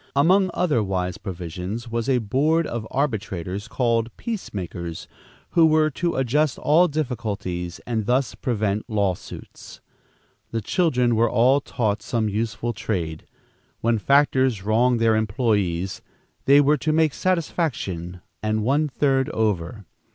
Among 0.15 0.49
other 0.55 0.81
wise 0.81 1.19
provisions 1.19 1.87
was 1.87 2.09
a 2.09 2.17
board 2.17 2.65
of 2.65 2.87
arbitrators 2.89 3.67
called 3.67 4.09
peace 4.17 4.51
makers, 4.51 5.07
who 5.51 5.67
were 5.67 5.91
to 5.91 6.15
adjust 6.15 6.57
all 6.57 6.87
difficulties 6.87 7.79
and 7.85 8.07
thus 8.07 8.33
prevent 8.33 8.89
lawsuits. 8.89 9.79
The 10.49 10.59
children 10.61 11.15
were 11.15 11.29
all 11.29 11.61
taught 11.61 12.01
some 12.01 12.29
useful 12.29 12.73
trade. 12.73 13.27
When 13.81 13.99
factors 13.99 14.63
wronged 14.63 14.99
their 14.99 15.15
employees, 15.15 16.01
they 16.45 16.61
were 16.61 16.77
to 16.77 16.91
make 16.91 17.13
satisfaction 17.13 18.21
and 18.41 18.63
one 18.63 18.87
third 18.87 19.29
over. 19.29 19.85